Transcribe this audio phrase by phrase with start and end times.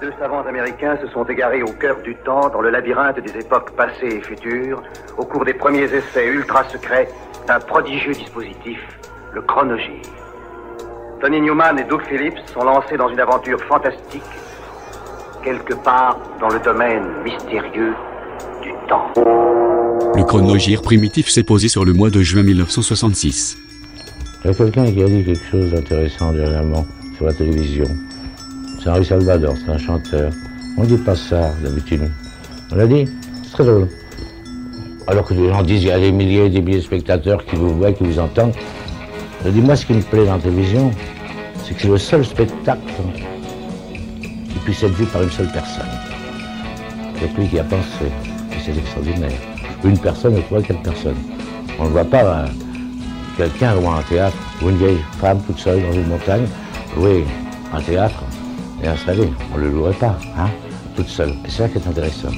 [0.00, 3.72] Deux savants américains se sont égarés au cœur du temps, dans le labyrinthe des époques
[3.72, 4.80] passées et futures,
[5.16, 7.08] au cours des premiers essais ultra secrets
[7.48, 8.78] d'un prodigieux dispositif,
[9.34, 10.00] le chronogir.
[11.20, 14.22] Tony Newman et Doug Phillips sont lancés dans une aventure fantastique,
[15.42, 17.94] quelque part dans le domaine mystérieux
[18.62, 19.10] du temps.
[19.16, 23.58] Le chronogir primitif s'est posé sur le mois de juin 1966.
[24.44, 26.86] Il y a quelqu'un qui a dit quelque chose d'intéressant dernièrement
[27.16, 27.86] sur la télévision.
[28.82, 30.32] C'est Henri Salvador, c'est un chanteur.
[30.76, 32.10] On ne dit pas ça d'habitude.
[32.70, 33.06] On l'a dit
[33.42, 33.88] C'est très drôle.
[35.08, 37.44] Alors que les gens disent qu'il y a des milliers et des milliers de spectateurs
[37.46, 38.52] qui vous voient, qui vous entendent.
[39.44, 40.90] Je dis, moi, ce qui me plaît dans la télévision,
[41.64, 42.82] c'est que c'est le seul spectacle
[44.52, 45.86] qui puisse être vu par une seule personne.
[47.18, 48.12] C'est lui qui a pensé.
[48.64, 49.30] C'est extraordinaire.
[49.82, 51.16] Une personne ne voit quelle personne?
[51.78, 52.44] On ne voit pas
[53.36, 56.46] quelqu'un ou un théâtre ou une vieille femme toute seule dans une montagne.
[56.96, 57.24] Oui,
[57.72, 58.22] un théâtre
[58.82, 59.30] est installé.
[59.52, 60.48] On ne le louerait pas, hein,
[60.96, 61.34] toute seule.
[61.44, 62.30] C'est ça qui est intéressant.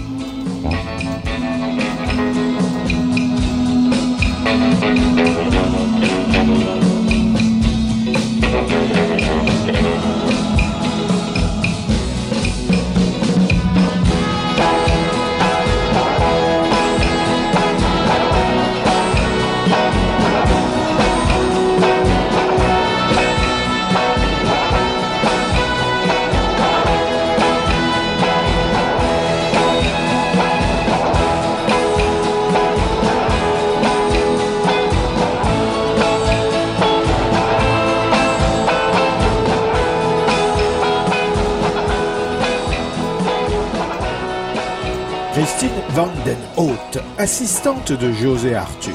[47.18, 48.92] Assistante de José Arthur,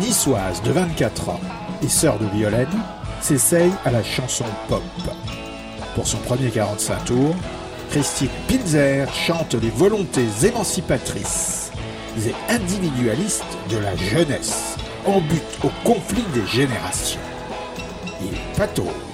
[0.00, 1.40] niçoise de 24 ans
[1.82, 2.68] et sœur de Violaine,
[3.20, 4.82] s'essaye à la chanson pop.
[5.94, 7.34] Pour son premier 45 tours,
[7.90, 11.72] Christine Pinzer chante les volontés émancipatrices
[12.16, 17.20] et individualistes de la jeunesse en but au conflit des générations.
[18.20, 19.11] Il patauge.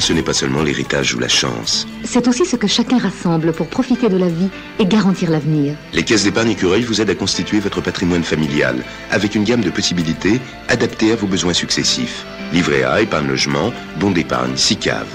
[0.00, 1.86] Ce n'est pas seulement l'héritage ou la chance.
[2.04, 5.74] C'est aussi ce que chacun rassemble pour profiter de la vie et garantir l'avenir.
[5.92, 8.76] Les caisses d'épargne Écureuil vous aident à constituer votre patrimoine familial
[9.10, 12.24] avec une gamme de possibilités adaptées à vos besoins successifs.
[12.52, 15.06] Livret A, épargne logement, bon d'épargne, SICAV.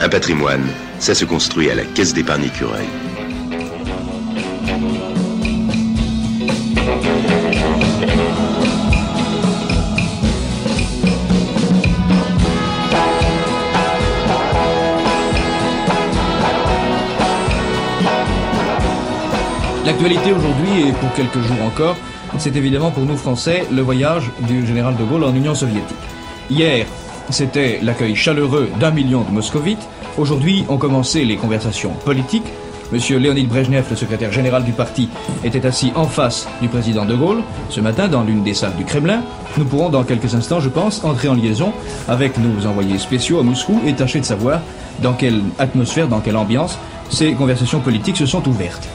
[0.00, 0.66] Un patrimoine,
[0.98, 2.86] ça se construit à la caisse d'épargne Écureuil.
[20.00, 21.94] L'actualité aujourd'hui, et pour quelques jours encore,
[22.38, 25.98] c'est évidemment pour nous Français le voyage du général de Gaulle en Union soviétique.
[26.48, 26.86] Hier,
[27.28, 29.86] c'était l'accueil chaleureux d'un million de moscovites.
[30.16, 32.46] Aujourd'hui ont commencé les conversations politiques
[32.92, 35.10] Monsieur Léonid Brejnev, le secrétaire général du parti,
[35.44, 38.86] était assis en face du président de Gaulle, ce matin dans l'une des salles du
[38.86, 39.20] Kremlin.
[39.58, 41.74] Nous pourrons dans quelques instants, je pense, entrer en liaison
[42.08, 44.62] avec nos envoyés spéciaux à Moscou et tâcher de savoir
[45.02, 46.78] dans quelle atmosphère, dans quelle ambiance
[47.10, 48.88] ces conversations politiques se sont ouvertes.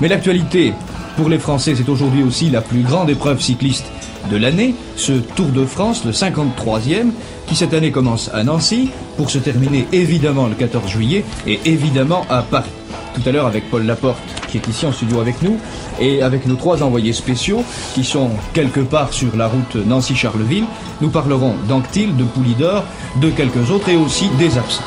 [0.00, 0.72] Mais l'actualité,
[1.16, 3.84] pour les Français, c'est aujourd'hui aussi la plus grande épreuve cycliste
[4.30, 7.10] de l'année, ce Tour de France, le 53e,
[7.46, 12.24] qui cette année commence à Nancy, pour se terminer évidemment le 14 juillet et évidemment
[12.30, 12.70] à Paris.
[13.14, 15.58] Tout à l'heure avec Paul Laporte, qui est ici en studio avec nous,
[16.00, 17.62] et avec nos trois envoyés spéciaux,
[17.94, 20.64] qui sont quelque part sur la route Nancy-Charleville,
[21.00, 22.84] nous parlerons d'Anctil, de Poulidor,
[23.20, 24.84] de quelques autres et aussi des absents.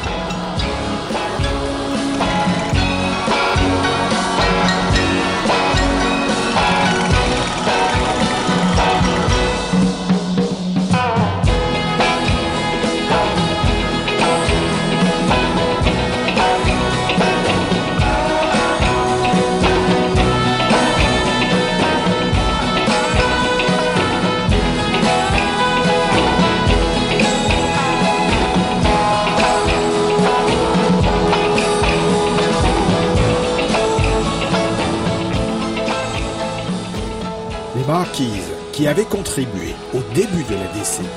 [39.41, 41.07] Au début de la décennie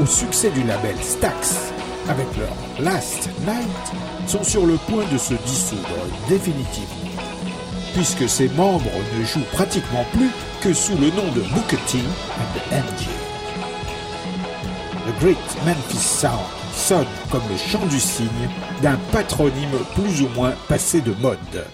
[0.00, 1.72] au succès du label Stax
[2.08, 5.88] avec leur Last Night, sont sur le point de se dissoudre
[6.28, 7.10] définitivement,
[7.94, 8.84] puisque ses membres
[9.18, 10.30] ne jouent pratiquement plus
[10.60, 13.06] que sous le nom de Booker T and MG.
[15.06, 16.38] Le Great Memphis Sound
[16.72, 18.48] sonne comme le chant du cygne
[18.82, 21.64] d'un patronyme plus ou moins passé de mode.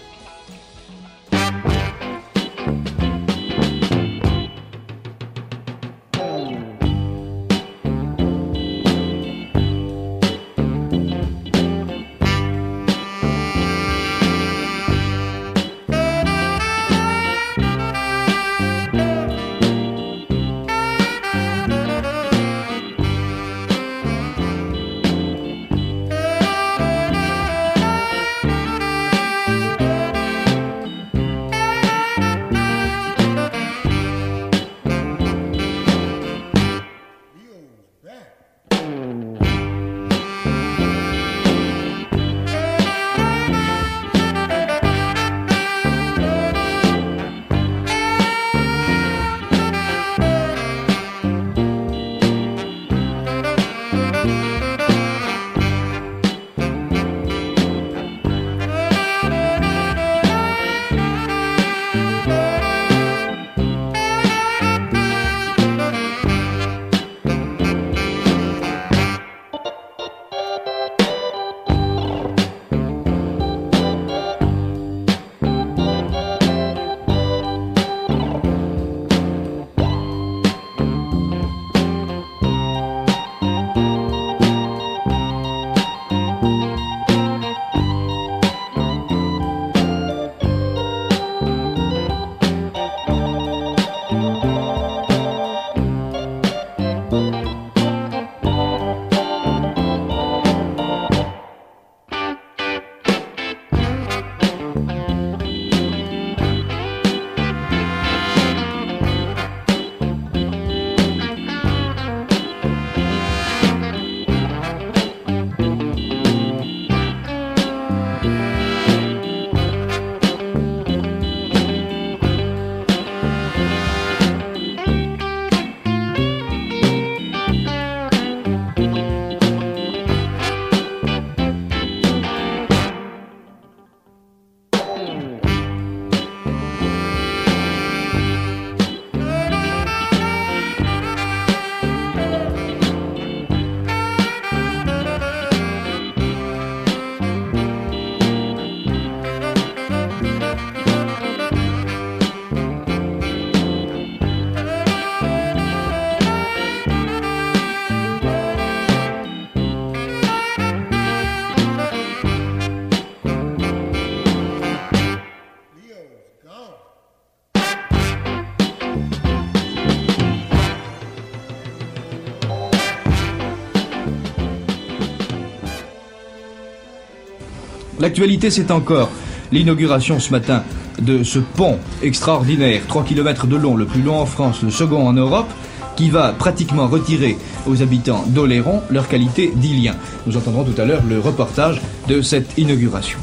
[178.13, 179.09] L'actualité, c'est encore
[179.51, 180.61] l'inauguration ce matin
[181.01, 185.07] de ce pont extraordinaire, 3 km de long, le plus long en France, le second
[185.07, 185.49] en Europe,
[185.95, 189.95] qui va pratiquement retirer aux habitants d'Oléron leur qualité d'Ilien.
[190.27, 193.17] Nous entendrons tout à l'heure le reportage de cette inauguration.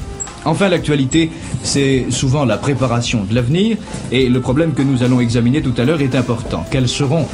[0.45, 1.31] Enfin, l'actualité,
[1.63, 3.77] c'est souvent la préparation de l'avenir,
[4.11, 6.67] et le problème que nous allons examiner tout à l'heure est important.
[6.69, 7.27] Quelles seront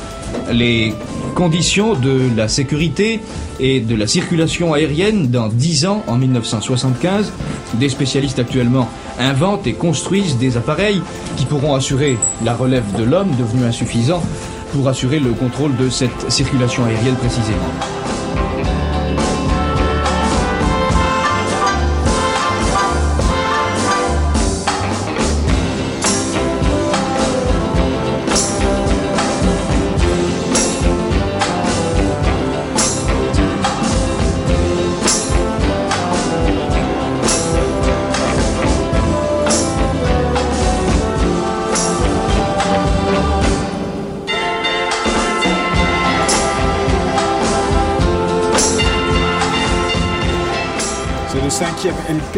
[0.53, 0.93] les
[1.37, 3.21] conditions de la sécurité
[3.61, 7.31] et de la circulation aérienne dans 10 ans, en 1975
[7.75, 8.89] Des spécialistes actuellement
[9.19, 11.03] inventent et construisent des appareils
[11.37, 14.23] qui pourront assurer la relève de l'homme devenu insuffisant
[14.73, 17.96] pour assurer le contrôle de cette circulation aérienne précisément.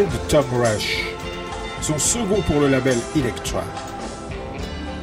[0.05, 1.03] De Tom Rush,
[1.81, 3.63] son second pour le label Electra.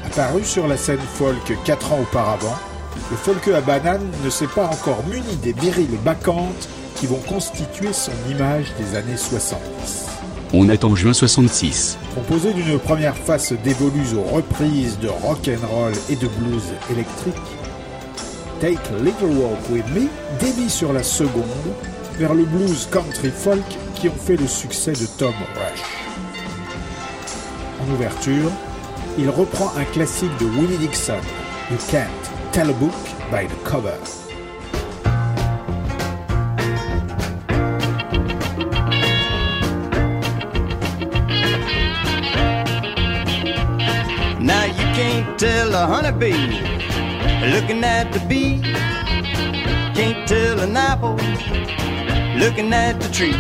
[0.07, 2.57] Apparu sur la scène folk 4 ans auparavant,
[3.11, 7.93] le folk à banane ne s'est pas encore muni des viriles bacchantes qui vont constituer
[7.93, 10.07] son image des années 70.
[10.55, 11.99] On est en juin 66.
[12.15, 17.35] Composé d'une première face dévolue aux reprises de rock and roll et de blues électrique,
[18.61, 20.09] Take a Little Walk With Me
[20.41, 21.45] dévie sur la seconde
[22.19, 25.83] vers le blues country folk qui ont fait le succès de Tom Rush.
[27.83, 28.51] En ouverture,
[29.19, 31.21] il reprend un classique de Willie Dixon,
[31.71, 32.09] You Can't
[32.53, 32.95] Tell a Book
[33.31, 33.99] by the Cover.
[44.41, 46.33] Now you can't tell a honeybee
[47.53, 48.63] looking at the bee.
[49.95, 51.17] Can't tell an apple
[52.47, 53.33] looking at the tree.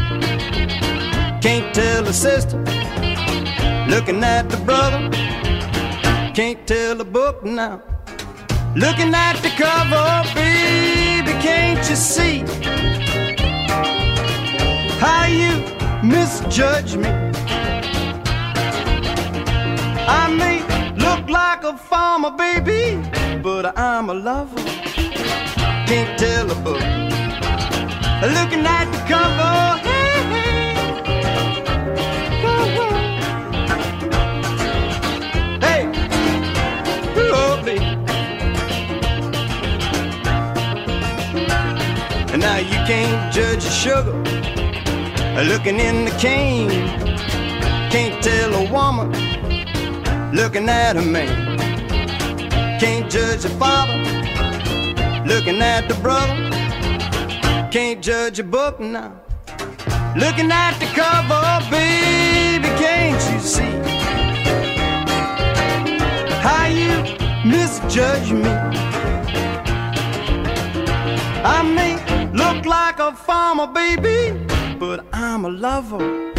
[1.40, 2.58] Can't tell a sister
[3.88, 5.00] looking at the brother.
[6.34, 7.80] Can't tell a book now.
[8.75, 12.38] Looking at the cover, baby, can't you see
[15.04, 15.54] how you
[16.02, 17.10] misjudge me?
[20.20, 20.58] I may
[21.06, 23.00] look like a farmer, baby,
[23.40, 24.62] but I'm a lover.
[25.86, 26.95] Can't tell a book.
[28.26, 30.75] Looking at the cover, hey, hey.
[35.61, 35.83] Hey,
[37.16, 37.85] oh, baby.
[42.33, 44.12] And now you can't judge the sugar
[45.45, 46.68] looking in the cane.
[47.90, 49.12] Can't tell a woman
[50.35, 51.59] looking at a man.
[52.80, 53.97] Can't judge a father
[55.25, 56.45] looking at the brother.
[57.70, 59.12] Can't judge a book now.
[60.16, 63.62] Looking at the cover, baby, can't you see
[66.46, 66.92] how you
[67.44, 68.50] misjudge me?
[71.44, 71.94] I may
[72.32, 74.38] look like a farmer, baby,
[74.78, 76.32] but I'm a lover.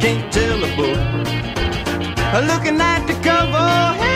[0.00, 1.20] Can't tell a book
[2.46, 4.09] looking at the cover.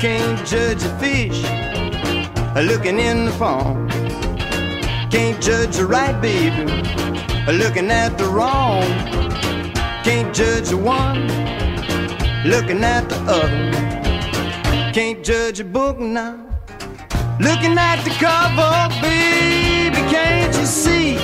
[0.00, 1.42] Can't judge a fish
[2.54, 3.90] looking in the pond.
[5.10, 6.64] Can't judge the right baby
[7.52, 8.82] looking at the wrong.
[10.04, 11.26] Can't judge the one
[12.44, 14.92] looking at the other.
[14.92, 16.44] Can't judge a book now.
[17.40, 21.14] Looking at the cover, baby, can't you see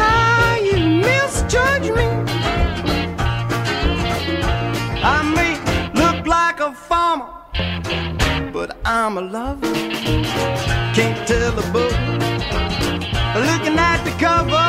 [0.00, 2.06] how you misjudge me?
[5.02, 5.45] I may
[8.98, 9.72] I'm a lover.
[10.94, 11.92] Can't tell a book.
[13.48, 14.68] Looking at the cover.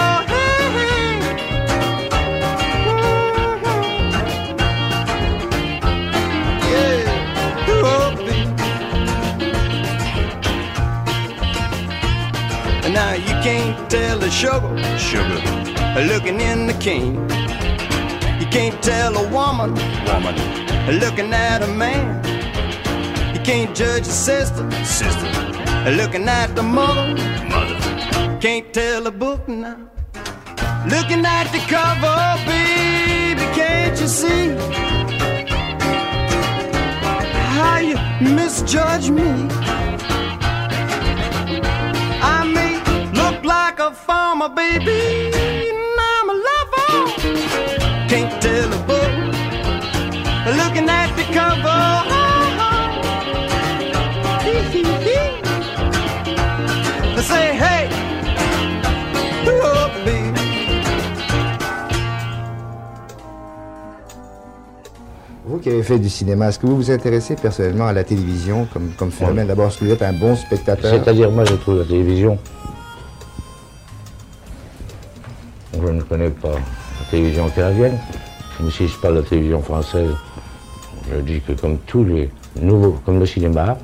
[6.67, 7.07] Yeah,
[7.69, 8.11] oh.
[12.91, 15.41] Now you can't tell the sugar, sugar,
[16.05, 17.15] looking in the cane.
[18.41, 19.73] You can't tell a woman,
[20.05, 20.35] woman,
[20.99, 22.36] looking at a man.
[23.47, 25.31] Can't judge a sister, sister,
[25.91, 27.15] looking at the mother,
[27.47, 28.37] mother.
[28.41, 29.77] Can't tell a book now.
[30.85, 34.49] Looking at the cover, baby, can't you see
[37.55, 37.95] how you
[38.35, 39.29] misjudge me?
[42.21, 42.73] I may
[43.13, 45.31] look like a farmer, baby,
[45.69, 48.09] and I'm a lover.
[48.09, 48.97] Can't tell a book
[65.57, 68.67] Vous qui avez fait du cinéma, est-ce que vous vous intéressez personnellement à la télévision
[68.71, 69.47] comme, comme phénomène?
[69.47, 70.91] D'abord, est-ce que vous êtes un bon spectateur?
[70.91, 72.37] C'est-à-dire, moi, je trouve la télévision.
[75.73, 77.97] Je ne connais pas la télévision canadienne,
[78.59, 80.11] mais si je parle de la télévision française,
[81.11, 82.29] je dis que comme tous les
[82.61, 83.79] nouveaux, comme le cinéma,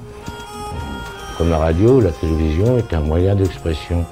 [1.40, 4.06] comme la radio, la télévision est un moyen d'expression.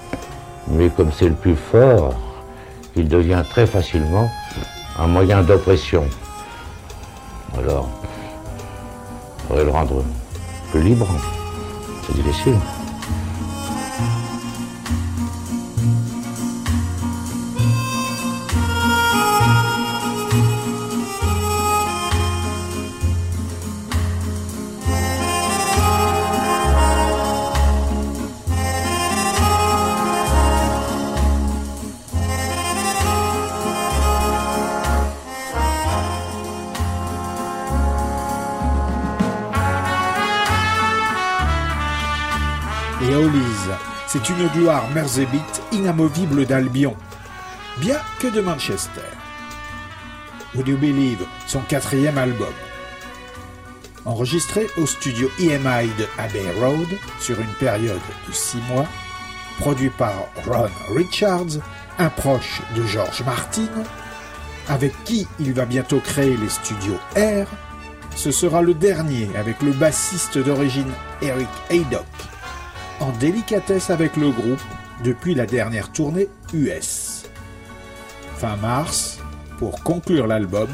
[0.67, 2.15] Mais comme c'est le plus fort,
[2.95, 4.31] il devient très facilement
[4.97, 6.05] un moyen d'oppression.
[7.57, 7.89] Alors,
[9.47, 10.03] faudrait le rendre
[10.71, 11.07] plus libre.
[12.07, 12.55] C'est difficile.
[44.23, 46.95] C'est une gloire merzébite inamovible d'Albion,
[47.77, 49.01] bien que de Manchester.
[50.53, 52.53] Would You Believe, son quatrième album.
[54.05, 56.87] Enregistré au studio EMI de Abbey Road
[57.19, 58.85] sur une période de six mois,
[59.59, 60.13] produit par
[60.45, 61.59] Ron Richards,
[61.97, 63.69] un proche de George Martin,
[64.69, 67.47] avec qui il va bientôt créer les studios R,
[68.15, 70.91] ce sera le dernier avec le bassiste d'origine
[71.23, 72.05] Eric Haydock,
[73.01, 74.61] en délicatesse avec le groupe
[75.03, 77.23] depuis la dernière tournée US.
[78.37, 79.19] Fin mars,
[79.57, 80.69] pour conclure l'album,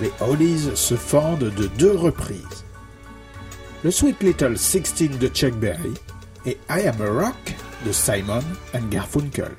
[0.00, 2.64] les Hollies se fendent de deux reprises.
[3.84, 5.94] Le Sweet Little Sixteen de Chuck Berry
[6.46, 8.42] et I Am a Rock de Simon
[8.74, 9.54] and Garfunkel.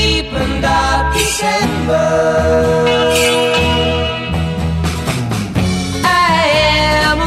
[0.00, 2.08] A deep and dark December.
[6.04, 6.42] I
[7.04, 7.18] am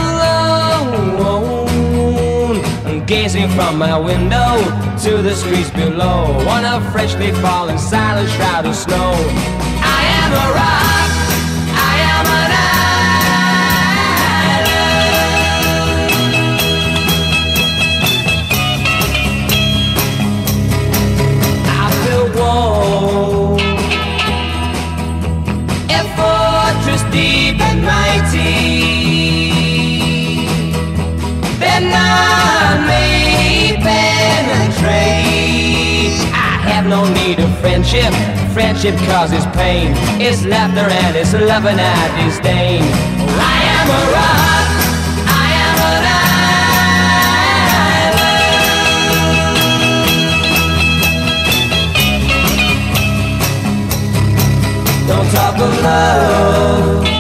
[2.56, 4.62] alone, gazing from my window
[5.04, 9.14] to the streets below on a freshly fallen silent shroud of snow.
[9.82, 11.13] I am a rock.
[37.94, 38.14] Friendship.
[38.54, 39.94] Friendship causes pain.
[40.22, 42.84] It's laughter and it's love and I disdain.
[42.84, 44.68] I am a rock.
[45.28, 46.04] I am an
[55.08, 57.13] Don't talk of love.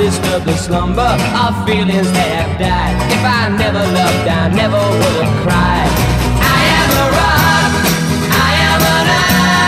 [0.00, 1.12] Disturb the slumber
[1.44, 2.96] of feelings that have died.
[3.12, 5.92] If I never loved, I never would have cried.
[6.40, 7.72] I am a rock.
[8.32, 9.60] I am an island.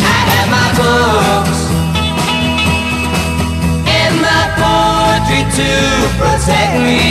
[0.00, 1.60] I have my books
[3.98, 5.70] and my poetry to
[6.16, 7.02] protect me.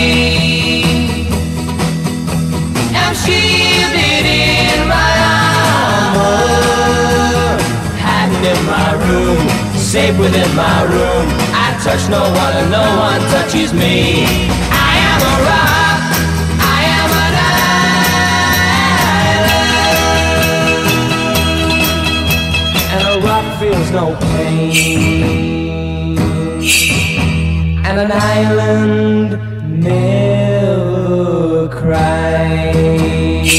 [3.02, 3.99] I'm shielded
[9.89, 11.28] safe within my room.
[11.65, 14.23] I touch no one and no one touches me.
[14.69, 16.02] I am a rock.
[16.78, 17.34] I am an
[22.93, 26.17] and a rock feels no pain,
[27.84, 29.30] and an island
[29.82, 33.59] never cries.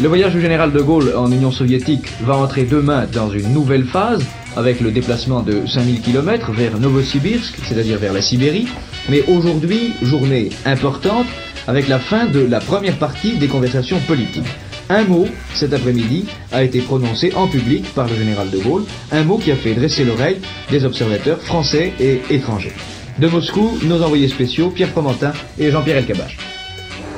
[0.00, 3.84] Le voyage du général de Gaulle en Union soviétique va entrer demain dans une nouvelle
[3.84, 4.24] phase
[4.56, 8.66] avec le déplacement de 5000 km vers Novosibirsk, c'est-à-dire vers la Sibérie.
[9.10, 11.26] Mais aujourd'hui, journée importante
[11.66, 14.48] avec la fin de la première partie des conversations politiques.
[14.88, 19.22] Un mot, cet après-midi, a été prononcé en public par le général de Gaulle, un
[19.22, 22.72] mot qui a fait dresser l'oreille des observateurs français et étrangers.
[23.18, 26.38] De Moscou, nos envoyés spéciaux, Pierre Fromentin et Jean-Pierre Elkabach.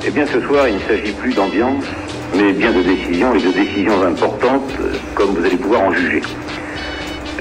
[0.05, 1.85] Eh bien, ce soir, il ne s'agit plus d'ambiance,
[2.35, 6.21] mais bien de décisions et de décisions importantes, euh, comme vous allez pouvoir en juger.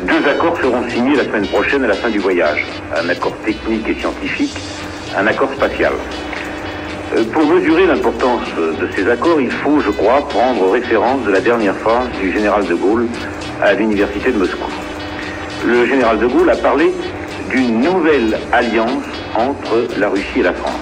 [0.03, 2.65] Deux accords seront signés la semaine prochaine à la fin du voyage.
[2.97, 4.55] Un accord technique et scientifique,
[5.17, 5.93] un accord spatial.
[7.17, 11.41] Euh, Pour mesurer l'importance de ces accords, il faut, je crois, prendre référence de la
[11.41, 13.07] dernière phrase du général de Gaulle
[13.63, 14.71] à l'université de Moscou.
[15.65, 16.93] Le général de Gaulle a parlé
[17.51, 19.05] d'une nouvelle alliance
[19.37, 20.81] entre la Russie et la France.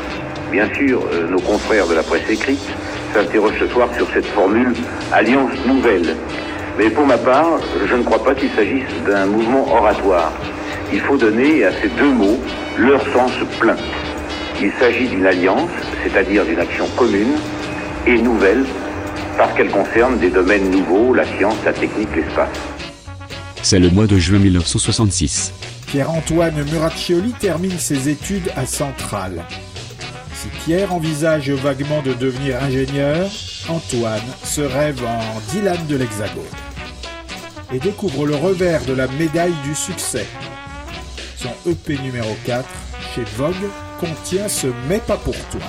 [0.51, 2.61] Bien sûr, euh, nos confrères de la presse écrite
[3.13, 4.73] s'interrogent ce soir sur cette formule
[5.13, 6.17] alliance nouvelle.
[6.79, 10.33] Mais pour ma part, je ne crois pas qu'il s'agisse d'un mouvement oratoire.
[10.93, 12.39] Il faut donner à ces deux mots
[12.79, 13.77] leur sens plein.
[14.63, 15.71] Il s'agit d'une alliance,
[16.03, 17.37] c'est-à-dire d'une action commune
[18.07, 18.65] et nouvelle,
[19.37, 22.49] parce qu'elle concerne des domaines nouveaux, la science, la technique, l'espace.
[23.63, 25.53] C'est le mois de juin 1966.
[25.87, 29.45] Pierre-Antoine Muraccioli termine ses études à Centrale.
[30.41, 33.29] Si Pierre envisage vaguement de devenir ingénieur,
[33.69, 35.21] Antoine se rêve en
[35.53, 36.45] Dylan de l'Hexagone
[37.71, 40.27] et découvre le revers de la médaille du succès.
[41.37, 42.67] Son EP numéro 4
[43.15, 43.55] chez Vogue
[43.99, 45.61] contient ce Mais pas pour toi.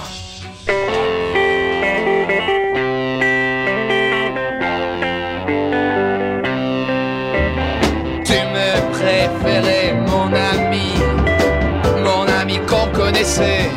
[10.08, 10.94] Mon ami,
[12.06, 13.70] mon ami qu'on connaissait.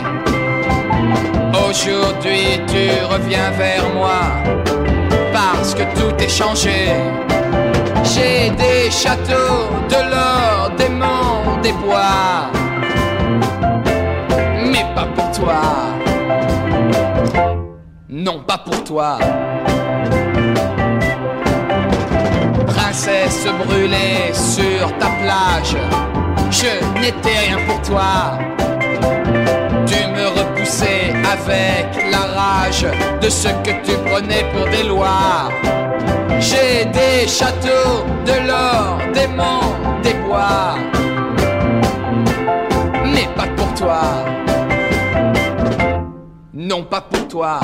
[1.76, 4.20] Aujourd'hui, tu reviens vers moi
[5.32, 6.92] parce que tout est changé.
[8.04, 12.48] J'ai des châteaux, de l'or, des monts, des bois,
[14.70, 15.62] mais pas pour toi.
[18.08, 19.18] Non, pas pour toi.
[22.68, 25.76] Princesse brûlée sur ta plage,
[26.52, 28.38] je n'étais rien pour toi.
[31.34, 32.86] Avec la rage
[33.20, 35.50] de ce que tu prenais pour des lois.
[36.38, 40.76] J'ai des châteaux, de l'or, des monts, des bois,
[43.04, 44.02] mais pas pour toi.
[46.52, 47.58] Non, pas pour toi.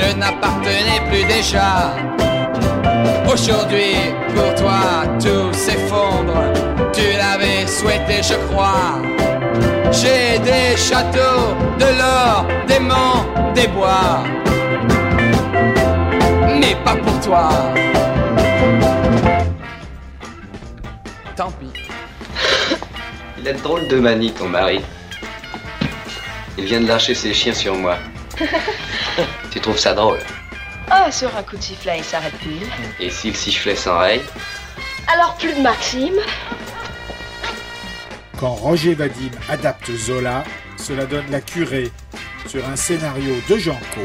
[0.00, 1.94] Je n'appartenais plus déjà.
[3.30, 3.94] Aujourd'hui,
[4.34, 6.38] pour toi, tout s'effondre.
[6.92, 9.00] Tu l'avais souhaité, je crois.
[9.92, 14.24] J'ai des châteaux, de l'or, des monts, des bois.
[16.58, 17.48] Mais pas pour toi.
[21.36, 21.72] Tant pis.
[23.38, 24.80] Il a de drôle de manie, ton mari.
[26.58, 27.96] Il vient de lâcher ses chiens sur moi.
[29.50, 30.18] tu trouves ça drôle
[30.90, 32.60] Ah, sur un coup de sifflet, il s'arrête plus.
[32.98, 34.22] Et si le sifflet s'enraye
[35.12, 36.16] Alors plus de Maxime.
[38.38, 40.44] Quand Roger Vadim adapte Zola,
[40.76, 41.90] cela donne La Curée
[42.46, 44.00] sur un scénario de Janco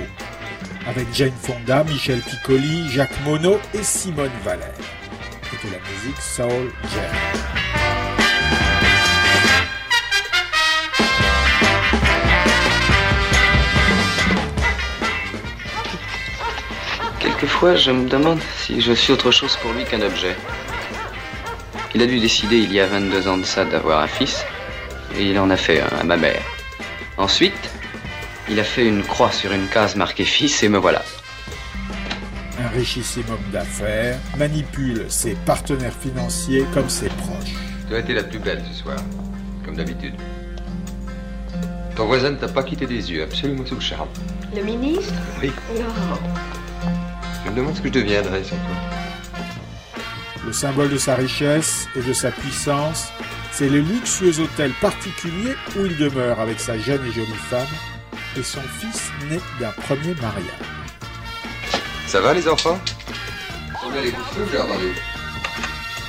[0.88, 4.74] avec Jane Fonda, Michel Piccoli, Jacques Monod et Simone Valère.
[5.52, 7.65] Et de la musique Soul Jazz.
[17.56, 20.36] Quelquefois, je me demande si je suis autre chose pour lui qu'un objet.
[21.94, 24.44] Il a dû décider il y a 22 ans de ça d'avoir un fils,
[25.18, 26.44] et il en a fait un à ma mère.
[27.18, 27.54] Ensuite,
[28.50, 31.02] il a fait une croix sur une case marquée fils, et me voilà.
[32.60, 37.56] Un richissime homme d'affaires manipule ses partenaires financiers comme ses proches.
[37.88, 38.98] Tu as été la plus belle ce soir,
[39.64, 40.16] comme d'habitude.
[41.96, 44.10] Ton voisin ne t'a pas quitté des yeux, absolument sous le charme.
[44.54, 45.14] Le ministre?
[45.42, 45.54] Oui.
[45.80, 45.86] Non.
[47.56, 48.76] Je me demande ce que je deviendrais sans toi.
[50.46, 53.14] Le symbole de sa richesse et de sa puissance,
[53.54, 57.66] c'est le luxueux hôtel particulier où il demeure avec sa jeune et jolie femme
[58.38, 60.44] et son fils né d'un premier mariage.
[62.08, 62.78] Ça va les enfants?
[63.86, 64.94] On a les coups de feu, j'ai entendu.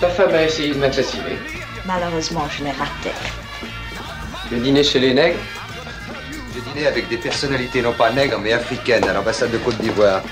[0.00, 1.38] Ta femme a essayé de m'assassiner.
[1.87, 3.12] Malheureusement, je l'ai raté.
[4.50, 5.38] Le dîner chez les nègres?
[6.52, 10.22] J'ai dîné avec des personnalités non pas nègres mais africaines à l'ambassade de Côte d'Ivoire.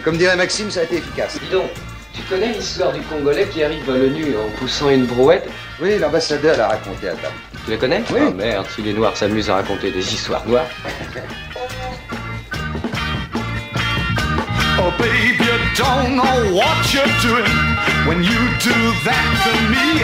[0.00, 1.38] Et comme dirait Maxime, ça a été efficace.
[1.38, 1.68] Dis donc,
[2.14, 5.46] tu connais l'histoire du Congolais qui arrive à l'ONU en poussant une brouette?
[5.78, 7.34] Oui, l'ambassadeur l'a raconté à table.
[7.66, 8.02] Tu les connais?
[8.10, 8.20] Oui.
[8.26, 10.64] Ah merde, si les Noirs s'amusent à raconter des histoires noires.
[14.78, 17.52] Oh, babe, you don't know what you're doing
[18.06, 18.72] when you do
[19.04, 20.00] that to me.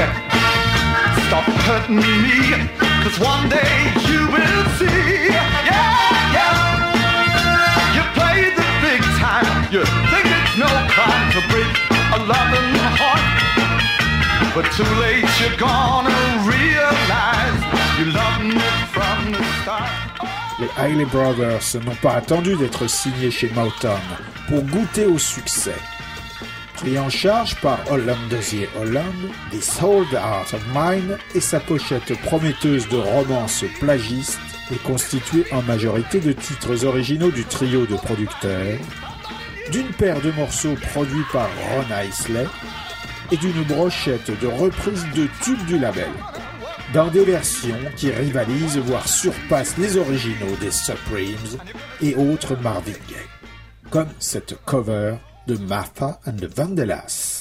[1.29, 2.69] Stop hurting me,
[3.03, 5.31] cause one day you will see.
[5.33, 6.76] Yeah, yeah.
[9.73, 11.73] You think it's no to break
[12.15, 13.27] a loving heart.
[14.55, 16.15] But too late, you're gonna
[16.47, 17.61] realize
[17.99, 18.61] you love me
[18.95, 19.91] from the start.
[20.61, 24.01] Les Hailey Brothers n'ont pas attendu d'être signés chez Motown
[24.49, 25.77] pour goûter au succès.
[26.75, 32.17] Pris en charge par Holland Dozier Holland, This Whole Art of Mine et sa pochette
[32.23, 34.39] prometteuse de romances plagistes
[34.73, 38.79] est constituée en majorité de titres originaux du trio de producteurs,
[39.71, 42.47] d'une paire de morceaux produits par Ron Isley
[43.33, 46.11] et d'une brochette de reprises de tubes du label,
[46.95, 51.59] dans des versions qui rivalisent voire surpassent les originaux des Supremes
[52.01, 57.36] et autres Marvin Gaye, comme cette cover de Martha and the Vandellas.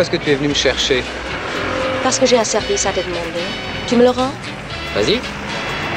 [0.00, 1.04] Pourquoi est-ce que tu es venu me chercher
[2.02, 3.44] Parce que j'ai un service à te demander.
[3.86, 4.32] Tu me le rends
[4.94, 5.20] Vas-y,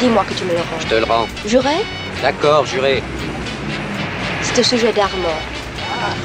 [0.02, 0.80] Dis-moi que tu me le rends.
[0.82, 1.26] je te le rends.
[1.46, 1.78] Juré
[2.22, 3.02] D'accord, juré.
[4.42, 5.40] C'est au sujet d'Armand.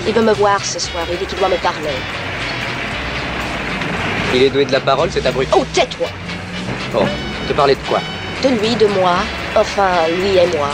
[0.08, 1.04] Il veut me voir ce soir.
[1.08, 1.94] Il dit qu'il doit me parler.
[4.34, 5.52] Il est doué de la parole, cet abruti.
[5.54, 6.08] Oh, tais-toi
[6.92, 7.06] Bon,
[7.46, 8.00] te parler de quoi
[8.42, 9.18] De lui, de moi.
[9.54, 9.88] Enfin,
[10.20, 10.70] lui et moi.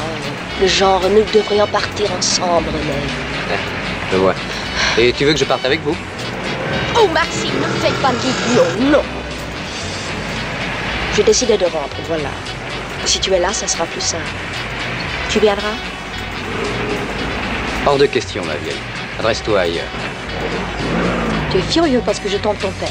[0.59, 3.57] Le genre, nous devrions partir ensemble, mais...
[4.11, 4.35] Je vois.
[4.97, 5.95] Et tu veux que je parte avec vous
[6.97, 9.03] Oh, Maxime, ne fais pas l'idiot, non
[11.17, 12.31] J'ai décidé de rentrer, voilà.
[13.03, 14.23] Et si tu es là, ça sera plus simple.
[15.29, 15.75] Tu viendras?
[17.87, 18.81] Hors de question, ma vieille.
[19.19, 19.85] Adresse-toi ailleurs.
[21.51, 22.89] Tu es furieux parce que je tombe ton père.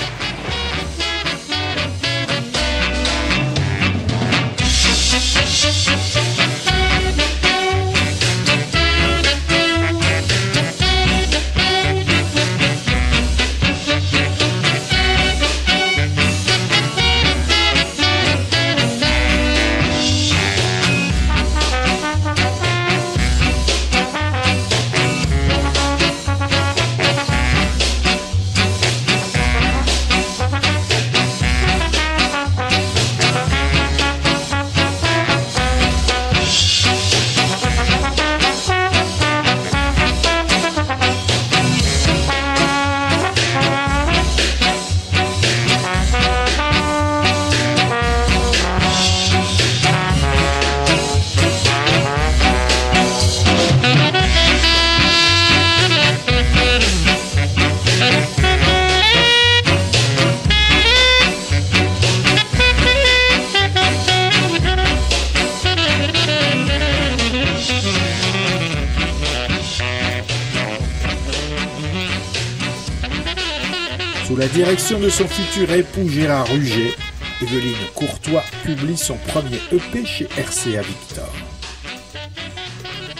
[74.33, 76.95] Sous la direction de son futur époux Gérard Ruger,
[77.39, 81.31] Evelyne Courtois publie son premier EP chez RCA Victor.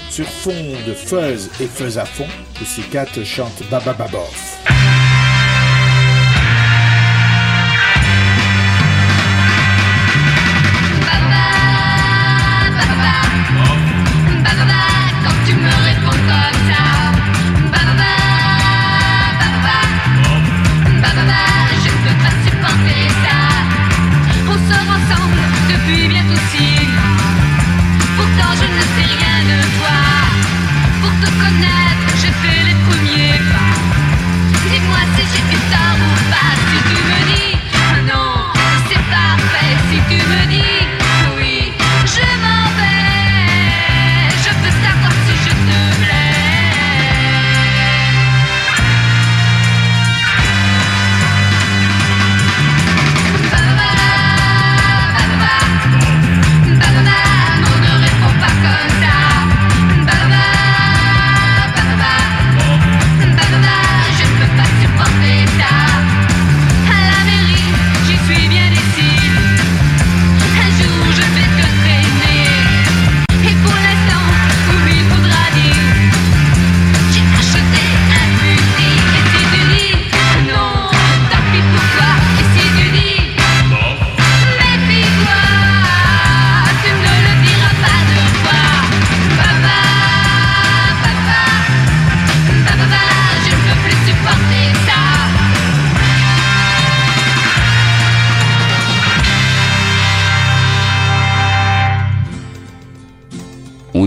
[0.10, 4.53] Sur fond de fuzz et fuzz à fond, Pussycat chante Baba Baboff.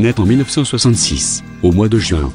[0.06, 2.30] En 1966, au mois de juin.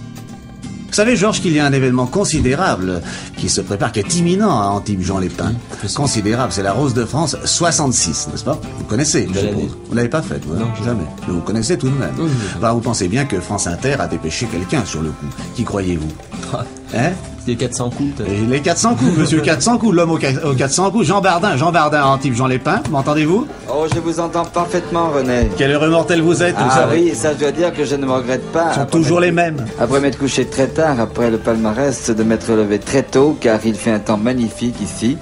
[0.88, 3.02] Vous savez, Georges, qu'il y a un événement considérable
[3.38, 5.54] qui se prépare, qui est imminent à Antibes-Jean-les-Pins.
[5.96, 8.60] Considérable, c'est la Rose de France 66, n'est-ce pas?
[8.78, 9.78] Vous connaissez, je suppose.
[9.88, 10.68] Vous l'avez pas faite, vous, hein?
[10.84, 11.06] Jamais.
[11.26, 12.14] Mais vous connaissez tout de même.
[12.60, 15.28] Bah, vous pensez bien que France Inter a dépêché quelqu'un sur le coup.
[15.56, 16.12] Qui croyez-vous?
[16.96, 17.12] Hein?
[17.48, 18.14] Les 400 coups.
[18.16, 18.30] peut-être.
[18.32, 21.58] Et les 400 coups, monsieur 400 coups, l'homme aux qua- aux 400 coups, Jean Bardin,
[21.58, 23.48] Jean Bardin à Antibes-Jean-les-Pins, m'entendez-vous?
[23.68, 25.50] Oh, je vous entends parfaitement, René.
[25.58, 27.00] Quel heureux mortel vous êtes, vous Ah savez.
[27.02, 28.72] oui, ça je dois dire que je ne me regrette pas.
[28.74, 29.66] Ils sont toujours les mêmes.
[29.80, 33.74] Après m'être couché très tard, après le palmarès, de m'être levé très tôt, car il
[33.74, 35.18] fait un temps magnifique ici.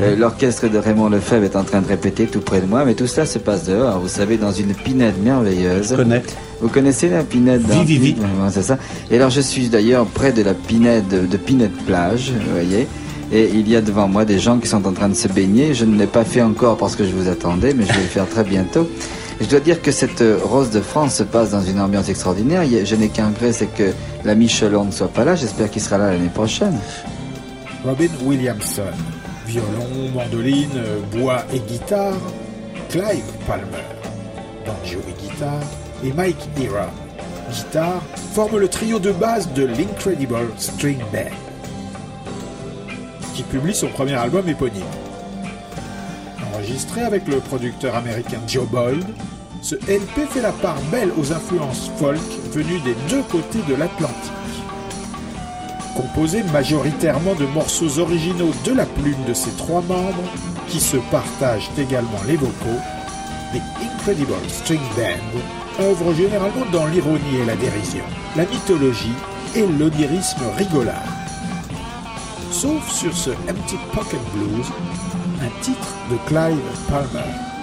[0.00, 2.94] Euh, L'orchestre de Raymond Lefebvre est en train de répéter tout près de moi, mais
[2.94, 5.90] tout cela se passe dehors, vous savez, dans une pinède merveilleuse.
[5.90, 6.22] Je connais.
[6.60, 7.68] Vous connaissez la pinède vi.
[7.68, 8.78] d'Antibes Ouais, C'est ça.
[9.10, 12.86] Et alors je suis d'ailleurs près de la pinède de Pinède Plage, vous voyez.
[13.32, 15.74] Et il y a devant moi des gens qui sont en train de se baigner.
[15.74, 18.06] Je ne l'ai pas fait encore parce que je vous attendais, mais je vais le
[18.08, 18.88] faire très bientôt.
[19.40, 22.62] Je dois dire que cette Rose de France se passe dans une ambiance extraordinaire.
[22.84, 23.90] Je n'ai qu'un regret, c'est que
[24.24, 25.34] l'ami Chelon ne soit pas là.
[25.34, 26.78] J'espère qu'il sera là l'année prochaine.
[27.84, 28.82] Robin Williamson,
[29.46, 32.14] violon, mandoline, euh, bois et guitare,
[32.88, 33.66] Clive Palmer,
[34.64, 35.60] banjo et guitare,
[36.04, 36.88] et Mike Ira,
[37.50, 41.34] guitare, forment le trio de base de l'Incredible String Band,
[43.34, 44.82] qui publie son premier album éponyme.
[46.54, 49.04] Enregistré avec le producteur américain Joe Boyd,
[49.60, 52.20] ce LP fait la part belle aux influences folk
[52.52, 54.43] venues des deux côtés de l'Atlantique
[55.94, 60.24] composé majoritairement de morceaux originaux de la plume de ses trois membres,
[60.68, 62.80] qui se partagent également les vocaux,
[63.52, 68.04] les Incredible String Band œuvrent généralement dans l'ironie et la dérision,
[68.36, 69.14] la mythologie
[69.54, 71.02] et l'onirisme rigolard.
[72.50, 74.66] Sauf sur ce Empty Pocket Blues,
[75.42, 77.53] un titre de Clive Palmer.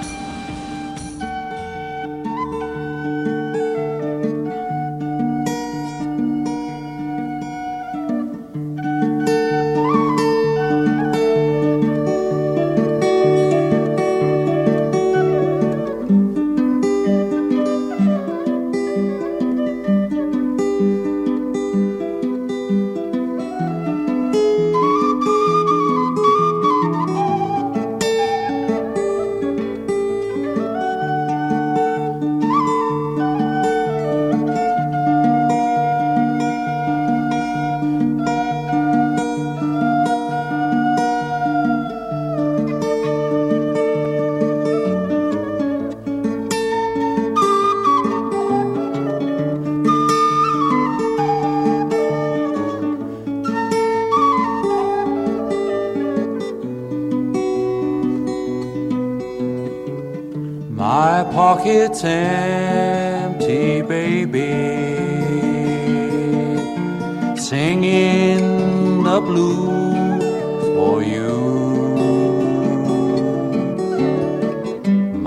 [69.12, 71.34] The blues for you.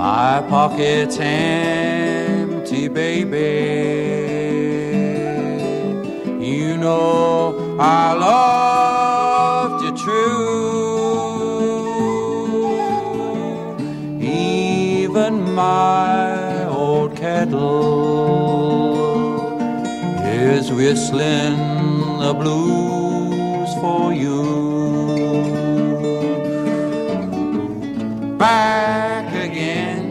[0.03, 3.53] My pocket's empty, baby.
[6.53, 11.35] You know I loved you true.
[14.19, 17.75] Even my old kettle
[20.25, 21.59] is whistling
[22.25, 22.94] the blues
[23.85, 24.43] for you.
[28.39, 30.05] Back again,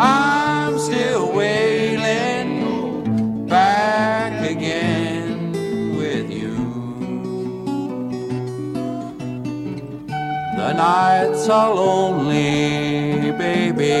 [0.00, 2.50] I'm still wailing.
[3.46, 5.52] Back again
[6.00, 6.56] with you.
[10.58, 14.00] The nights are lonely, baby.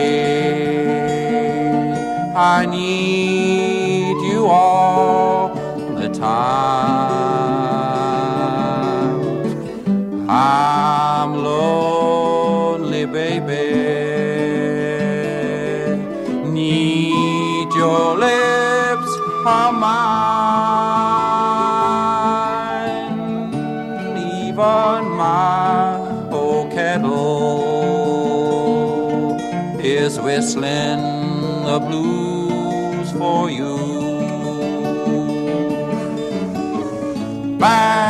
[2.56, 5.54] I need you all
[6.00, 7.33] the time.
[10.46, 13.66] I'm lonely, baby.
[16.52, 19.12] Need your lips
[19.46, 19.94] on mine.
[24.18, 25.96] Even my
[26.30, 27.14] old kettle
[29.80, 31.02] is whistling
[31.64, 33.78] the blues for you.
[37.58, 38.03] Back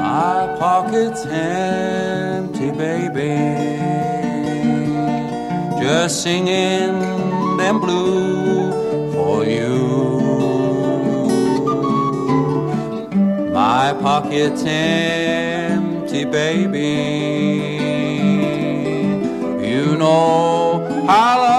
[0.00, 3.36] My pocket's empty, baby.
[5.80, 6.98] Just singing
[7.58, 8.72] them blue
[9.12, 9.78] for you.
[13.52, 16.96] My pocket's empty, baby.
[19.68, 21.49] You know I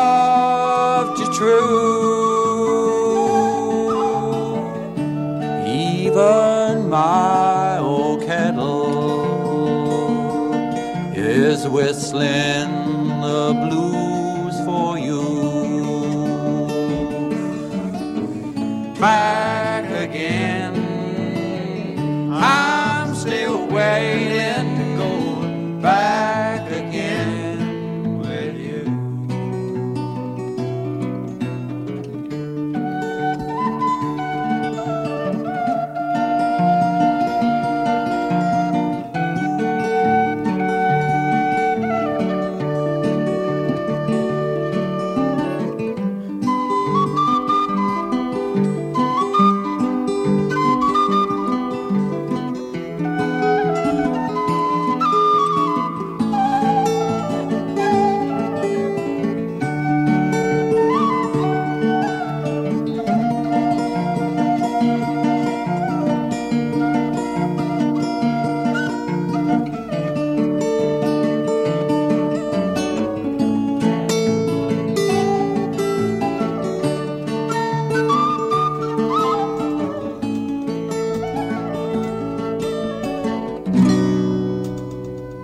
[11.92, 12.81] whistling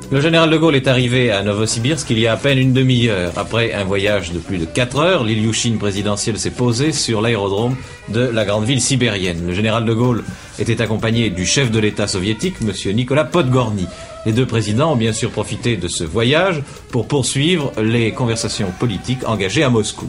[0.10, 3.34] Le général de Gaulle est arrivé à Novosibirsk il y a à peine une demi-heure.
[3.36, 7.76] Après un voyage de plus de 4 heures, l'Ilyushin présidentiel s'est posé sur l'aérodrome
[8.08, 9.46] de la grande ville sibérienne.
[9.46, 10.24] Le général de Gaulle
[10.60, 12.72] était accompagné du chef de l'État soviétique, M.
[12.96, 13.86] Nicolas Podgorny.
[14.26, 19.28] Les deux présidents ont bien sûr profité de ce voyage pour poursuivre les conversations politiques
[19.28, 20.08] engagées à Moscou.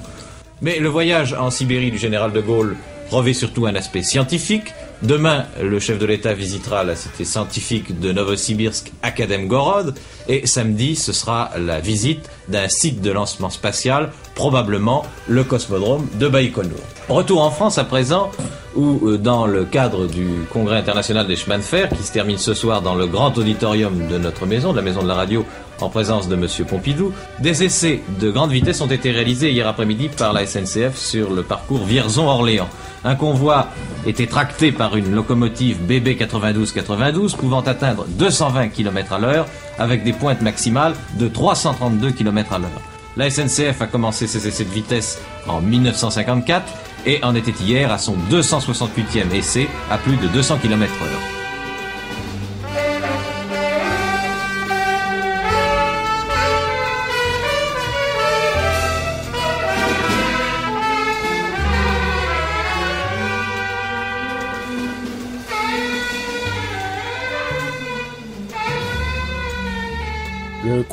[0.62, 2.76] Mais le voyage en Sibérie du général de Gaulle
[3.10, 4.74] revêt surtout un aspect scientifique.
[5.02, 9.94] Demain, le chef de l'État visitera la cité scientifique de Novosibirsk, Akademgorod,
[10.26, 16.26] et samedi, ce sera la visite d'un site de lancement spatial, probablement le cosmodrome de
[16.26, 16.80] Baïkonour.
[17.08, 18.32] Retour en France à présent,
[18.74, 22.38] où euh, dans le cadre du Congrès international des chemins de fer, qui se termine
[22.38, 25.44] ce soir dans le grand auditorium de notre maison, de la maison de la radio,
[25.80, 26.46] en présence de M.
[26.66, 31.30] Pompidou, des essais de grande vitesse ont été réalisés hier après-midi par la SNCF sur
[31.30, 32.68] le parcours Vierzon-Orléans.
[33.04, 33.68] Un convoi
[34.06, 39.46] était tracté par une locomotive BB 92-92 pouvant atteindre 220 km à l'heure
[39.78, 42.82] avec des pointes maximales de 332 km à l'heure.
[43.16, 46.72] La SNCF a commencé ses essais de vitesse en 1954
[47.06, 50.92] et en était hier à son 268e essai à plus de 200 km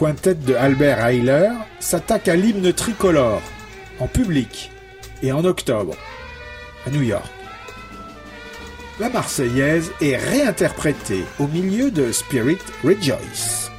[0.05, 0.13] heure.
[0.13, 3.41] Le le quintet de Albert Heiler s'attaque à l'hymne tricolore,
[3.99, 4.71] en public,
[5.23, 5.95] et en octobre,
[6.85, 7.31] à New York.
[8.99, 13.74] La Marseillaise est réinterprétée au milieu de Spirit Rejoice.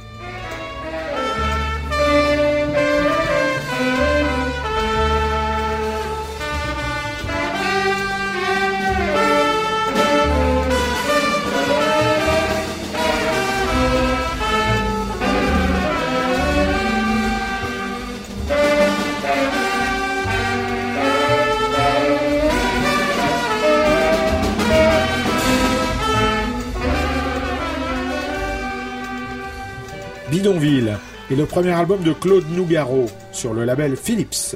[31.29, 34.55] Est le premier album de Claude Nougaro sur le label Philips.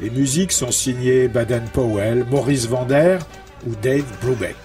[0.00, 3.18] Les musiques sont signées Baden Powell, Maurice Vander
[3.66, 4.56] ou Dave Brubeck.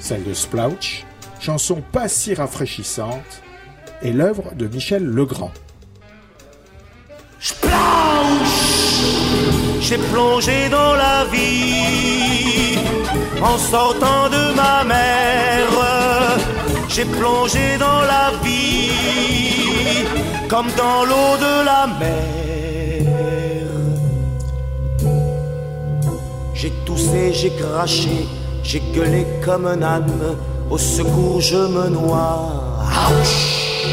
[0.00, 1.04] Celle de Splouch,
[1.40, 3.42] chanson pas si rafraîchissante,
[4.02, 5.52] est l'œuvre de Michel Legrand.
[9.80, 12.78] J'ai plongé dans la vie
[13.40, 15.68] en sortant de ma mère.
[16.88, 18.66] J'ai plongé dans la vie
[20.48, 23.66] comme dans l'eau de la mer.
[26.54, 28.26] J'ai toussé, j'ai craché,
[28.62, 30.36] j'ai gueulé comme un âne.
[30.70, 32.80] Au secours, je me noie.
[32.82, 33.86] Ouch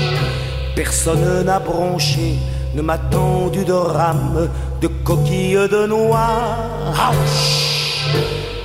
[0.75, 2.35] Personne n'a bronché,
[2.73, 4.49] ne m'a tendu de rame,
[4.81, 6.57] de coquilles de noix.
[7.09, 8.07] Ouch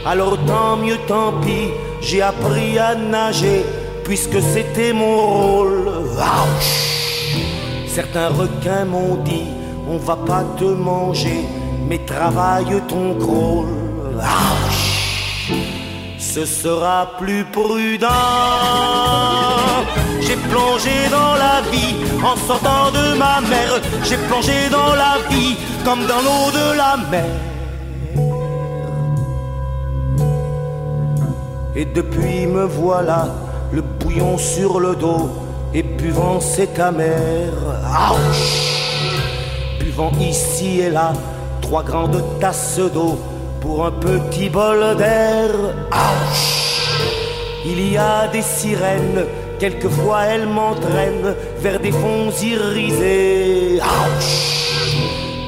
[0.07, 1.68] Alors tant mieux, tant pis,
[2.01, 3.64] j'ai appris à nager,
[4.05, 5.89] puisque c'était mon rôle.
[6.16, 6.88] Ouch
[7.99, 9.49] Certains requins m'ont dit,
[9.88, 11.40] on va pas te manger,
[11.88, 13.66] mais travaille ton crawl.
[14.14, 14.88] Ouch
[16.16, 18.07] ce sera plus prudent.
[20.20, 23.80] J'ai plongé dans la vie en sortant de ma mère.
[24.05, 27.26] J'ai plongé dans la vie comme dans l'eau de la mer.
[31.74, 33.26] Et depuis me voilà,
[33.72, 36.41] le bouillon sur le dos, et buvant
[36.79, 37.53] amer.
[38.11, 41.12] Ouch Buvant ici et là,
[41.61, 43.19] trois grandes tasses d'eau
[43.61, 45.51] pour un petit bol d'air.
[47.64, 49.25] Il y a des sirènes,
[49.59, 53.81] quelquefois elles m'entraînent vers des fonds irisés.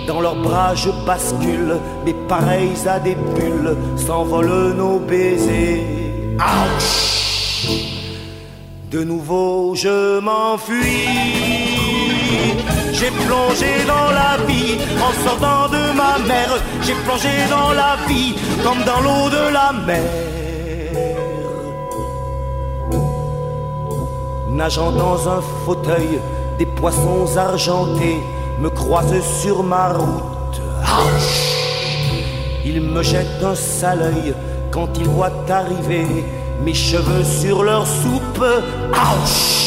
[0.06, 6.00] Dans leurs bras je bascule, mais pareils à des bulles, s'envolent nos baisers.
[8.90, 11.06] De nouveau je m'enfuis.
[12.92, 16.56] J'ai plongé dans la vie en sortant de ma mère.
[16.82, 18.34] J'ai plongé dans la vie
[18.64, 20.02] comme dans l'eau de la mer.
[24.48, 26.18] Nageant dans un fauteuil,
[26.58, 28.18] des poissons argentés
[28.60, 30.60] me croisent sur ma route.
[32.64, 34.34] Ils me jettent un sale
[34.72, 36.06] quand ils voient arriver
[36.64, 38.19] mes cheveux sur leur soupe.
[38.40, 39.60] Ouch.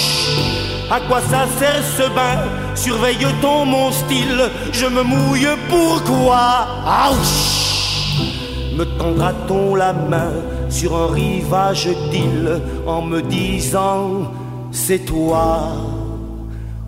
[0.90, 2.40] À quoi ça sert ce bain?
[2.76, 4.50] Surveille-t-on mon style.
[4.72, 6.68] Je me mouille pourquoi
[7.12, 8.78] Ouch.
[8.78, 10.34] Me tendra-t-on la main
[10.70, 14.32] sur un rivage d'île en me disant
[14.72, 15.70] c'est toi?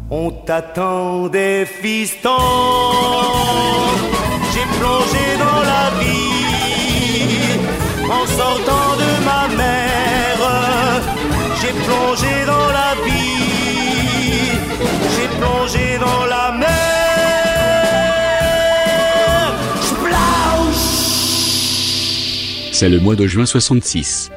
[0.09, 2.29] On t'attend des fistons.
[4.53, 7.59] J'ai plongé dans la vie
[8.09, 8.94] en sortant
[11.85, 13.35] plongé dans la vie
[15.15, 17.15] j'ai plongé dans la mer.
[22.71, 24.31] C'est le mois de juin 66.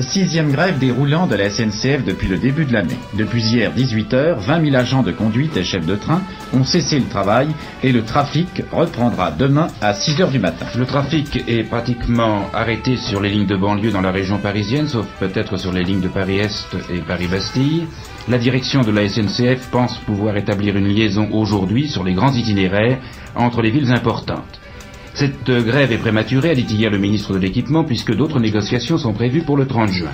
[0.00, 2.98] Sixième grève déroulant de la SNCF depuis le début de l'année.
[3.14, 6.22] Depuis hier 18h, 20 000 agents de conduite et chefs de train
[6.52, 7.48] ont cessé le travail
[7.82, 10.66] et le trafic reprendra demain à 6h du matin.
[10.76, 15.06] Le trafic est pratiquement arrêté sur les lignes de banlieue dans la région parisienne, sauf
[15.18, 17.86] peut-être sur les lignes de Paris-Est et Paris-Bastille.
[18.28, 22.98] La direction de la SNCF pense pouvoir établir une liaison aujourd'hui sur les grands itinéraires
[23.34, 24.60] entre les villes importantes.
[25.18, 29.12] Cette grève est prématurée, a dit hier le ministre de l'Équipement, puisque d'autres négociations sont
[29.12, 30.12] prévues pour le 30 juin.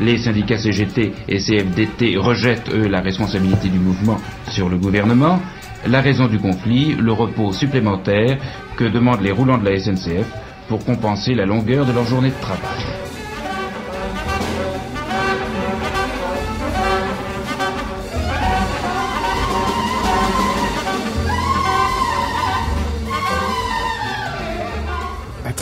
[0.00, 4.18] Les syndicats CGT et CFDT rejettent, eux, la responsabilité du mouvement
[4.48, 5.40] sur le gouvernement.
[5.88, 8.38] La raison du conflit, le repos supplémentaire
[8.76, 10.28] que demandent les roulants de la SNCF
[10.68, 13.15] pour compenser la longueur de leur journée de travail.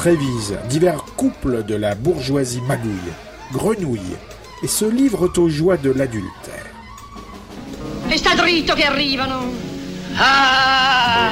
[0.05, 2.93] Trévise, divers couples de la bourgeoisie magouille,
[3.55, 4.19] grenouillent
[4.63, 6.67] et se livrent aux joies de l'adultère.
[8.11, 9.51] E sta dritto che arrivano.
[10.19, 11.31] Ah!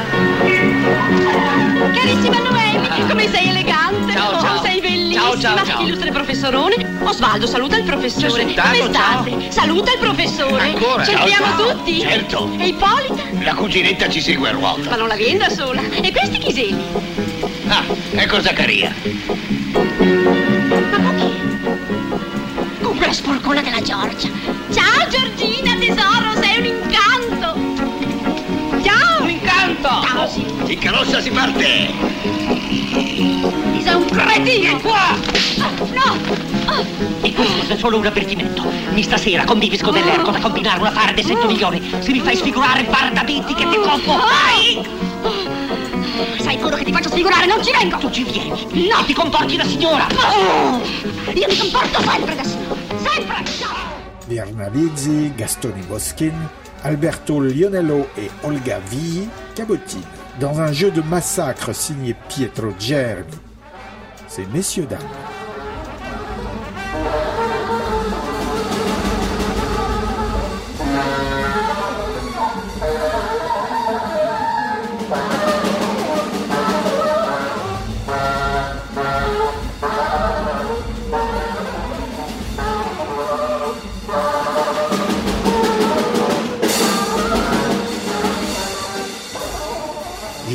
[1.92, 4.12] Carissima Noemi, come sei elegante.
[4.14, 4.62] Ciao, Oh, ciao.
[4.64, 5.20] sei bellissima.
[5.20, 5.82] Ciao, ciao, ciao.
[5.82, 6.98] Illustre professorone.
[7.02, 8.30] Osvaldo, saluta il professore.
[8.30, 9.50] soltanto, come state?
[9.52, 10.62] Saluta il professore.
[10.62, 11.04] Ancora?
[11.04, 11.74] Ci Ciao, ciao.
[11.76, 12.00] tutti.
[12.00, 12.48] Certo.
[12.58, 13.22] E Ippolita?
[13.42, 14.88] La cuginetta ci segue a ruota.
[14.88, 15.82] Ma non la viene da sola.
[15.82, 17.51] E questi chi sei?
[17.74, 18.94] Ah, ecco Zaccaria.
[22.82, 24.28] Con quella sporcona della Giorgia.
[24.70, 27.54] Ciao Giorgina, tesoro, sei un incanto.
[28.84, 29.22] Ciao.
[29.22, 29.88] Un incanto.
[30.06, 30.44] Ciao, sì.
[30.66, 31.90] In carrozza si parte.
[33.80, 34.78] Sei un cretino.
[34.80, 35.16] Qua.
[35.94, 36.18] No.
[37.22, 38.70] E questo è solo un avvertimento.
[38.90, 41.90] Mi stasera convivi scodellerco da combinare un affare di 100 milioni.
[42.00, 45.11] Se mi fai sfigurare bardamenti che ti coppo, vai!
[46.40, 47.96] Sai pure che ti faccio sfigurare, non ci vengo.
[47.98, 48.88] Tu ci vieni.
[48.88, 50.06] No, ti comporti da signora.
[51.34, 52.80] Io mi comporto sempre da signora.
[53.02, 53.44] Sempre.
[54.26, 56.48] Virna Lizzi, Gastoni Boskin,
[56.82, 60.06] Alberto Lionello et Olga Villi cabotinent
[60.40, 63.38] dans un jeu de massacre signé Pietro Germi.
[64.28, 65.31] C'est messieurs dames.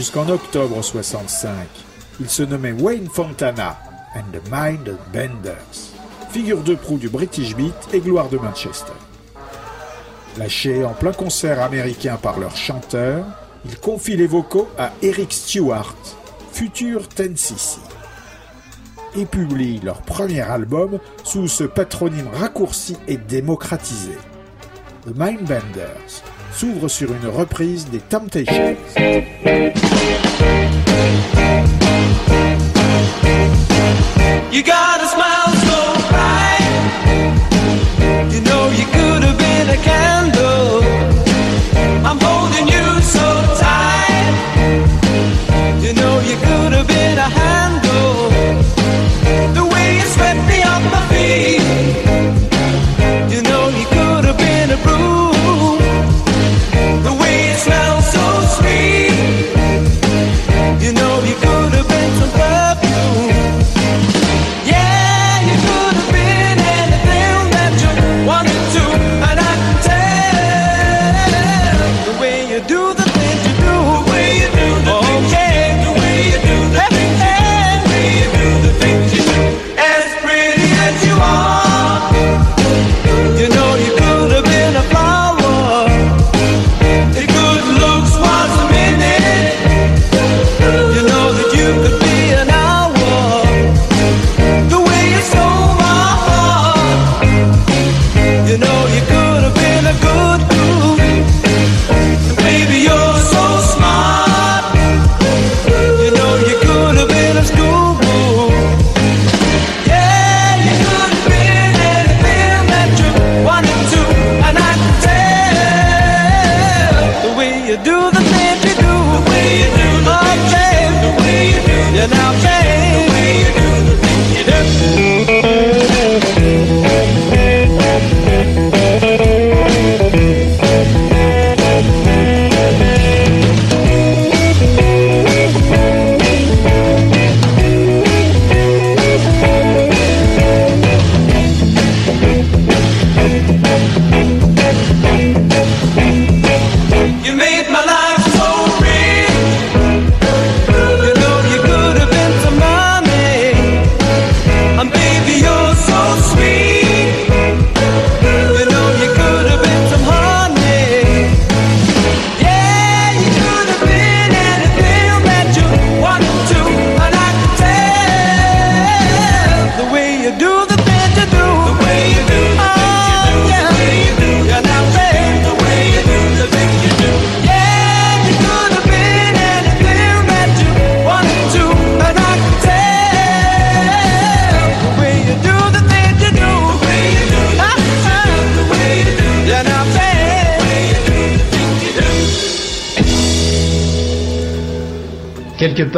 [0.07, 1.51] Jusqu'en octobre 65,
[2.21, 3.77] il se nommait Wayne Fontana
[4.15, 5.91] and the Mind Benders,
[6.29, 8.93] figure de proue du British Beat et gloire de Manchester.
[10.37, 13.25] Lâchés en plein concert américain par leur chanteur,
[13.65, 15.97] ils confient les vocaux à Eric Stewart,
[16.53, 17.81] futur Ten-Cc,
[19.17, 24.13] et publient leur premier album sous ce patronyme raccourci et démocratisé.
[25.05, 28.77] The Mindbenders s'ouvre sur une reprise des Temptations.
[34.57, 34.96] You got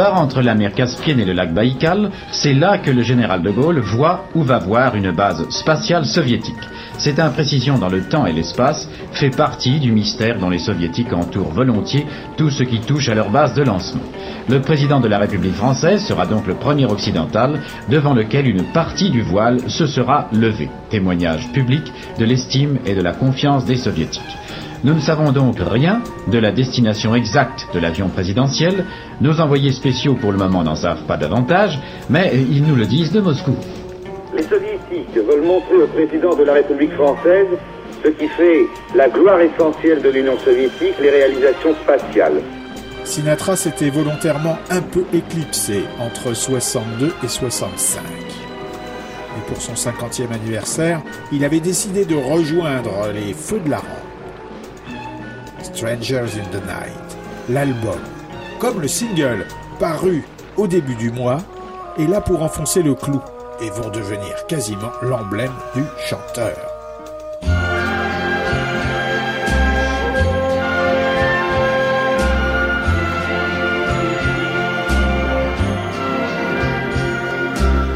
[0.08, 3.80] Entre la mer Caspienne et le lac Baïkal, c'est là que le général de Gaulle
[3.80, 6.54] voit ou va voir une base spatiale soviétique.
[6.96, 11.52] Cette imprécision dans le temps et l'espace fait partie du mystère dont les soviétiques entourent
[11.52, 12.06] volontiers
[12.38, 14.02] tout ce qui touche à leur base de lancement.
[14.48, 19.10] Le président de la République française sera donc le premier occidental devant lequel une partie
[19.10, 20.70] du voile se sera levée.
[20.88, 24.36] Témoignage public de l'estime et de la confiance des soviétiques.
[24.82, 26.00] Nous ne savons donc rien
[26.32, 28.86] de la destination exacte de l'avion présidentiel.
[29.20, 33.12] Nos envoyés spéciaux pour le moment n'en savent pas davantage, mais ils nous le disent
[33.12, 33.54] de Moscou.
[34.34, 37.48] Les soviétiques veulent montrer au président de la République française
[38.02, 42.40] ce qui fait la gloire essentielle de l'Union soviétique, les réalisations spatiales.
[43.04, 48.00] Sinatra s'était volontairement un peu éclipsé entre 62 et 65.
[49.36, 53.86] Et pour son 50e anniversaire, il avait décidé de rejoindre les Feux de la Rampe.
[55.62, 57.18] Strangers in the Night,
[57.50, 58.00] l'album,
[58.60, 59.46] comme le single
[59.78, 60.22] paru
[60.58, 61.38] au début du mois,
[61.98, 63.20] est là pour enfoncer le clou
[63.62, 66.56] et vont devenir quasiment l'emblème du chanteur.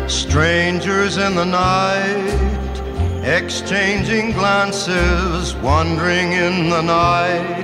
[0.08, 2.82] Strangers in the night,
[3.22, 7.63] exchanging glances, wandering in the night.